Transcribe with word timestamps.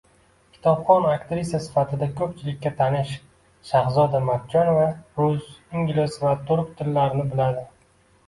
Kitobxon 0.53 1.03
aktrisa 1.09 1.59
sifatida 1.65 2.05
ko‘pchilikka 2.21 2.71
tanish 2.79 3.11
Shahzoda 3.71 4.21
Matchonova 4.29 4.87
rus, 5.21 5.51
ingliz 5.81 6.15
va 6.23 6.33
turk 6.51 6.73
tillarini 6.81 7.27
biladi 7.35 7.63